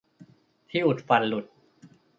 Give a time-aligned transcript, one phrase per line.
[0.69, 1.45] ที่อุดฟันหลุด!:'